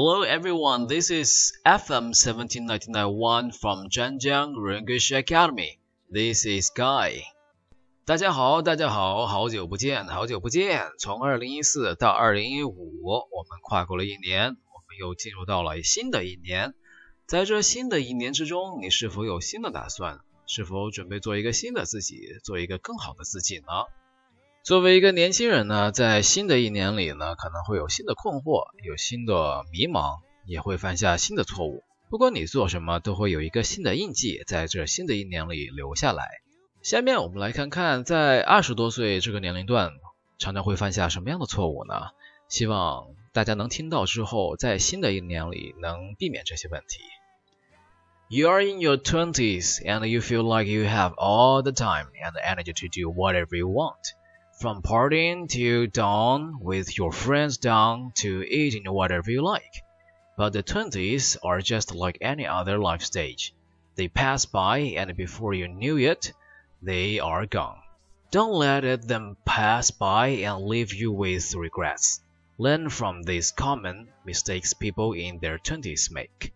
[0.00, 5.80] Hello everyone, this is FM 17991 from Zhanjiang English Academy.
[6.08, 7.22] This is Guy.
[8.04, 10.86] 大家好，大家好，好久不见，好久不见。
[11.00, 12.76] 从二零一四到二零一五，
[13.08, 16.74] 我们跨过了一年，我们又进入到了新的一年。
[17.26, 20.20] 在这新的一年之中，你是否有新的打算？
[20.46, 23.66] 是否准备做一个新的自己，做一个更好的自己呢？
[24.68, 31.82] 作为一个年轻人呢，在新的一年里呢，可能会有新的困惑，有新的迷茫，也会犯下新的错误。
[32.10, 36.28] 不管你做什么，都会有一个新的印记在这新的一年里留下来。
[36.82, 39.92] 下面我们来看看，在二十多岁这个年龄段，
[40.38, 41.94] 常常会犯下什么样的错误呢？
[42.50, 47.00] 希望大家能听到之后，在新的一年里能避免这些问题。
[48.28, 52.74] You are in your twenties and you feel like you have all the time and energy
[52.74, 53.96] to do whatever you want.
[54.59, 59.83] From partying till dawn with your friends down to eating whatever you like.
[60.37, 63.53] But the twenties are just like any other life stage.
[63.95, 66.33] They pass by and before you knew it,
[66.81, 67.77] they are gone.
[68.31, 72.21] Don't let them pass by and leave you with regrets.
[72.57, 76.53] Learn from these common mistakes people in their twenties make.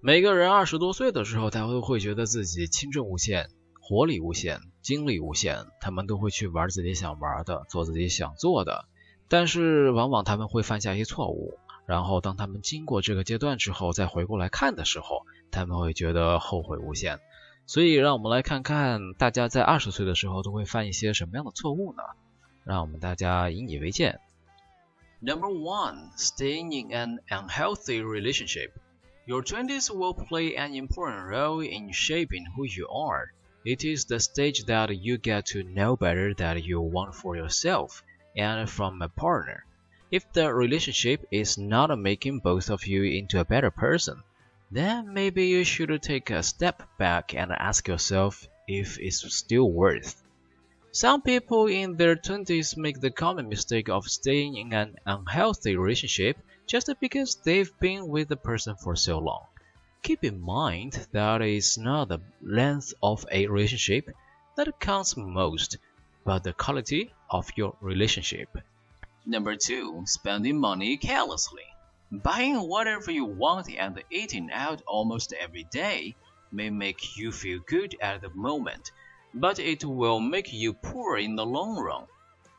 [0.00, 3.48] 每个人二十多岁的时候，他都会觉得自己青春无限、
[3.85, 8.85] 活力无限、精力无限，他们都会去玩自己想玩的，做自己想做的。
[9.27, 17.19] 但是往往他们会犯下一些错误，然后当他们经过这个阶段之后，再回过来看的时候，他们会觉得后悔无限。
[17.65, 22.03] 所以，让我们来看看大家在二十岁的时候都会犯一些什么样的错误呢？
[22.63, 24.17] 让我们大家引以为戒。
[25.19, 28.71] Number one, staying in an unhealthy relationship.
[29.25, 33.33] Your twenties will play an important role in shaping who you are.
[33.65, 38.03] It is the stage that you get to know better that you want for yourself
[38.35, 39.65] and from a partner.
[40.11, 44.21] If the relationship is not making both of you into a better person,
[44.69, 50.21] then maybe you should take a step back and ask yourself if it's still worth.
[50.91, 56.37] Some people in their 20s make the common mistake of staying in an unhealthy relationship
[56.67, 59.45] just because they've been with the person for so long.
[60.03, 64.09] Keep in mind that it's not the length of a relationship
[64.57, 65.77] that counts most,
[66.25, 68.49] but the quality of your relationship.
[69.25, 71.63] Number two, spending money carelessly.
[72.11, 76.15] Buying whatever you want and eating out almost every day
[76.51, 78.91] may make you feel good at the moment,
[79.33, 82.07] but it will make you poor in the long run.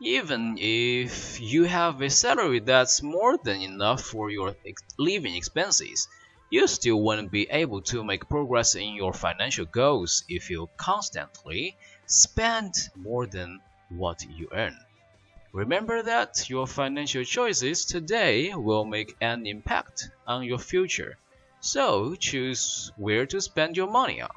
[0.00, 4.56] Even if you have a salary that's more than enough for your
[4.96, 6.08] living expenses,
[6.50, 11.76] you still won't be able to make progress in your financial goals if you constantly
[12.06, 14.76] spend more than what you earn.
[15.52, 21.16] Remember that your financial choices today will make an impact on your future,
[21.60, 24.30] so choose where to spend your money on.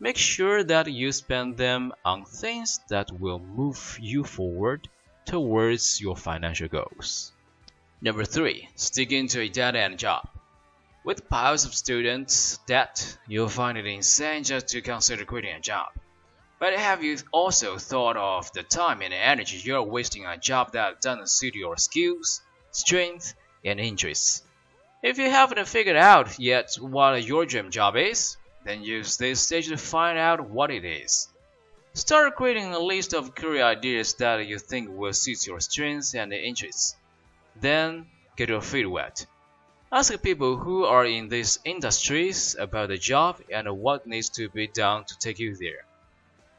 [0.00, 4.88] Make sure that you spend them on things that will move you forward
[5.24, 7.32] towards your financial goals.
[8.00, 10.28] Number three, sticking to a dead end job.
[11.08, 15.88] With piles of students debt, you'll find it insane just to consider quitting a job.
[16.58, 20.72] But have you also thought of the time and energy you're wasting on a job
[20.72, 22.42] that doesn't suit your skills,
[22.72, 23.32] strengths,
[23.64, 24.42] and interests?
[25.02, 28.36] If you haven't figured out yet what your dream job is,
[28.66, 31.26] then use this stage to find out what it is.
[31.94, 36.34] Start creating a list of career ideas that you think will suit your strengths and
[36.34, 36.96] interests.
[37.58, 39.24] Then get your feet wet.
[39.90, 44.66] Ask people who are in these industries about the job and what needs to be
[44.66, 45.86] done to take you there.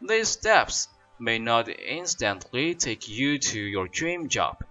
[0.01, 0.88] These steps
[1.19, 4.63] may not instantly take you to your dream job,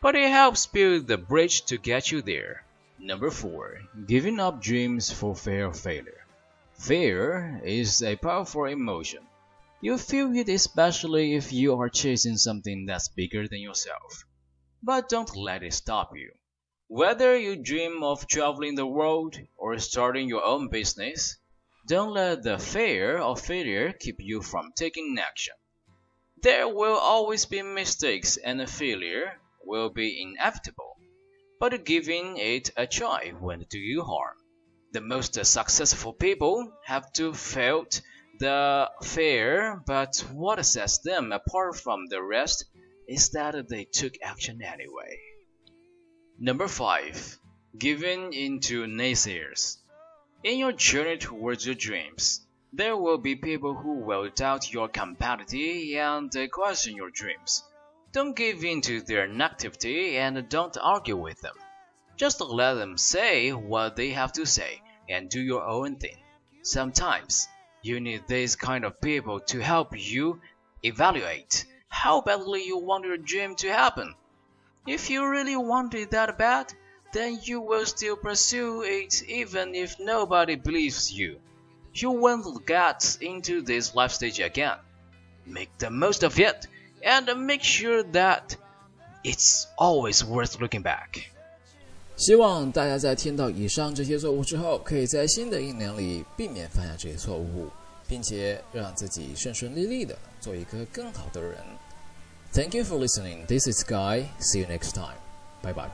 [0.00, 2.64] but it helps build the bridge to get you there.
[2.96, 3.80] Number 4.
[4.06, 6.24] Giving up dreams for fear of failure.
[6.74, 9.26] Fear is a powerful emotion.
[9.80, 14.24] You feel it especially if you are chasing something that's bigger than yourself.
[14.80, 16.30] But don't let it stop you.
[16.88, 21.36] Whether you dream of traveling the world or starting your own business,
[21.88, 25.54] don't let the fear of failure keep you from taking action.
[26.42, 30.96] There will always be mistakes and failure will be inevitable,
[31.58, 34.36] but giving it a try won't do you harm.
[34.92, 38.00] The most successful people have to felt
[38.38, 42.64] the fear, but what sets them apart from the rest
[43.08, 45.18] is that they took action anyway.
[46.38, 47.38] Number 5.
[47.78, 49.78] Giving into naysayers.
[50.44, 55.96] In your journey towards your dreams, there will be people who will doubt your capacity
[55.96, 57.64] and question your dreams.
[58.12, 61.54] Don't give in to their negativity and don't argue with them.
[62.18, 66.18] Just let them say what they have to say and do your own thing.
[66.60, 67.48] Sometimes
[67.80, 70.42] you need these kind of people to help you
[70.82, 74.14] evaluate how badly you want your dream to happen.
[74.85, 76.73] If you really want it that bad,
[77.13, 81.39] then you will still pursue it even if nobody believes you.
[81.93, 84.77] You won't get into this life stage again.
[85.45, 86.67] Make the most of it
[87.03, 88.55] and make sure that
[89.23, 91.25] it's always worth looking back.
[92.15, 97.69] 希望大家在听到以上这些错误之后，可以在新的一年里避免犯下这些错误，
[98.07, 101.57] 并且让自己顺顺利利的做一个更好的人。
[102.56, 103.44] Thank you for listening.
[103.48, 104.30] This is Guy.
[104.38, 105.18] See you next time.
[105.60, 105.90] Bye bye.